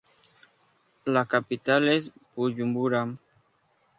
[1.05, 3.07] La capital es Buyumbura.